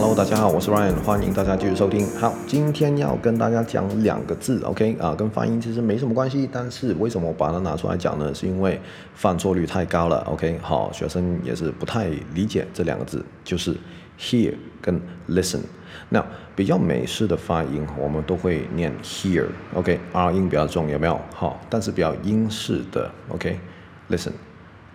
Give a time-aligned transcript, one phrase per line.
[0.00, 2.06] Hello，大家好，我是 Ryan，欢迎大家继续收听。
[2.20, 8.32] 好，今天要跟大家讲两个字，OK 啊，跟发音其实没什么关系，但是为什么我把它拿出来讲呢？
[8.32, 8.80] 是因为
[9.14, 13.76] 犯错率太高了，OK，好，学生也是不太理解这两个字，就是
[14.16, 15.62] hear 跟 listen。
[16.08, 16.24] 那
[16.54, 21.20] 比较美式的发音，我们都会念 hear，OK，R 音比较重，有没有？
[21.34, 24.30] 好，但是比较英式的，OK，listen，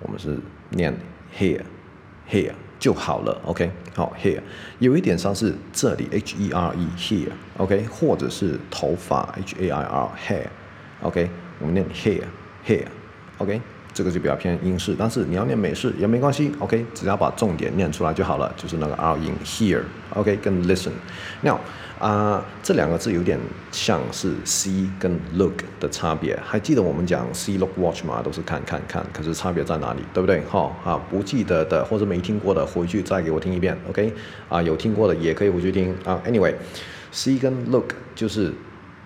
[0.00, 0.38] 我们是
[0.70, 0.96] 念
[1.38, 2.52] hear，hear。
[2.78, 4.40] 就好了，OK，好，here
[4.78, 13.60] 有一点像是这里，H-E-R-E，here，OK 或者是头发，H A I R hair，OK，我们念 here，here，OK
[13.96, 21.56] 这个就比较偏英式，但是你要念美式也没关系，OK，只要把重点念出来就好了，就是那个 R 音，hear，OK，跟 listen，now。
[21.98, 23.38] 啊、呃，这两个字有点
[23.72, 26.38] 像是 see 跟 look 的差别。
[26.44, 28.20] 还记得我们讲 see look watch 吗？
[28.22, 30.00] 都是看看看，可是差别在哪里？
[30.12, 30.42] 对不对？
[30.46, 33.74] 好啊，不记得的或者没听过的，回去再给我听一遍。
[33.88, 34.12] OK，
[34.50, 36.20] 啊，有听过的也可以回去听啊。
[36.26, 38.52] Anyway，see 跟 look 就是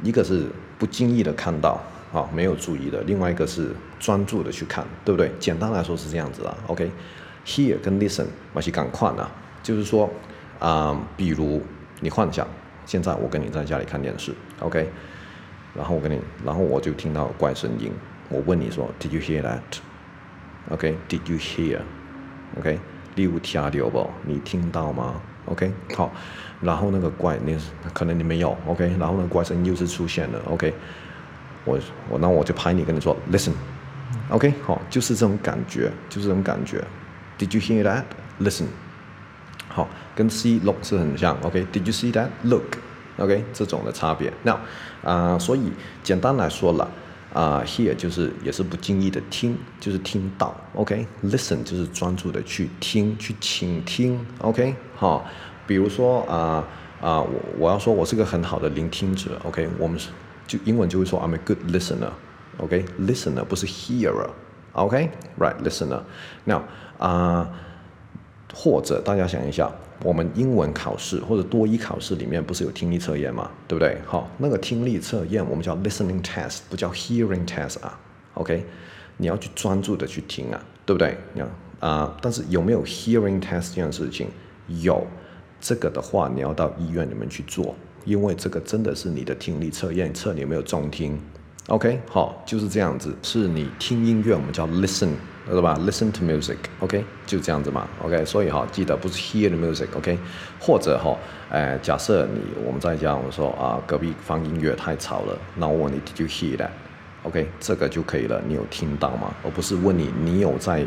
[0.02, 0.46] 一个是
[0.76, 1.80] 不经意的看到
[2.12, 5.30] 啊，没有注意的；另外一个是专注的去看，对不对？
[5.38, 6.56] 简单来说是这样子的。
[6.66, 7.78] OK，hear、okay?
[7.80, 9.28] 跟 listen 嘛是赶快呢，
[9.62, 10.06] 就是说
[10.58, 11.62] 啊、呃，比如
[12.00, 12.46] 你幻想。
[12.86, 14.90] 现在我跟你在家里看电视，OK，
[15.76, 17.92] 然后我跟你，然后我就听到怪声音。
[18.28, 22.80] 我问你说，Did you hear that？OK，Did you hear？OK，
[23.14, 24.10] 你有听到不？
[24.26, 26.10] 你听到吗？OK，好，
[26.60, 27.56] 然后那个怪，你
[27.94, 30.74] 可能你没有，OK，然后那个怪声音又是出现了，OK，
[31.64, 36.82] 我我那我就拍你跟你说，Listen，OK，好，就是这种感觉，就是这种感觉。
[37.38, 38.66] Did you hear that？Listen。
[39.68, 43.44] 好，跟 see look 是很像，OK？Did you see that look？OK？
[43.52, 44.32] 这种的差别。
[44.42, 44.58] 那
[45.04, 45.70] 啊，所以
[46.02, 46.90] 简单来说了，
[47.32, 54.74] 啊，hear 就是也是不经意的听，就是听到，OK？Listen 就是专注的去听，去倾听，OK？
[54.96, 55.24] 好，
[55.68, 56.64] 比如说啊
[57.00, 59.68] 啊，我我要说我是个很好的聆听者，OK？
[59.78, 60.08] 我们是
[60.50, 66.00] 就英文就会说 I'm a good listener，OK？Listener 不是 hearer，OK？Right？Listener。
[66.44, 66.62] Now
[66.98, 67.48] 啊。
[68.52, 69.70] 或者大家想一下，
[70.02, 73.48] 我们英文考试或者多一考试里面不是有听力测验吗？
[73.68, 73.96] 对不对？
[74.04, 77.96] 好，那个听力测验我们叫 listening test，不叫 hearing test 啊。
[78.34, 78.66] OK，
[79.18, 81.16] 你要去专注的去听啊，对不对？
[81.78, 84.26] 啊、呃，但是有没有 hearing test 这件事情？
[84.66, 85.06] 有，
[85.60, 91.18] 这个的话你要到医院里面去做，因为这个真的是你的听力测验，测你有没有中听。
[91.68, 95.10] OK，好，就是这样子，是你听音乐，我们叫 listen。
[95.48, 98.24] 对吧？Listen to music，OK，、就这样子嘛，OK。
[98.24, 100.16] 所以哈，记得不是 hear the music，OK、
[100.60, 101.16] 或者哈，
[101.50, 109.34] 哎，假设你我们在家，我说啊，隔壁放音乐太吵了，那我问你，Did you hear that？OK，、这个就可以了，你有听到吗？
[109.42, 110.86] 而不是问你，你有在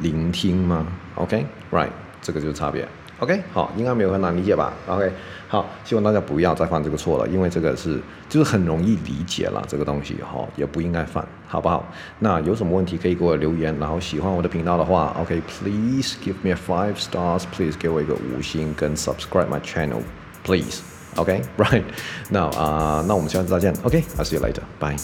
[0.00, 1.90] 聆听吗？OK，Right，、okay?
[2.20, 2.88] 这个就是差别。
[3.22, 5.12] OK，好，应该没有很难理解吧？OK，
[5.46, 11.84] 好，希望大家不要再犯这个错了，因为这个是就是很容易理解了，这个东西哈，也不应该犯，好不好？
[12.18, 24.96] 那有什么问题可以给我留言，然后喜欢我的频道的话，OK，Please、give me five stars，Please 给我一个五星跟 subscribe my channel，Please，OK，Right，now 啊，那我们下次再见，OK，I see you later，bye。